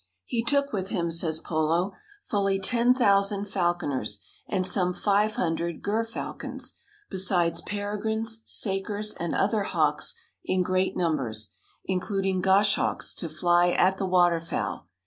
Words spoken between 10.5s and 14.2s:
great numbers, including goshawks, to fly at the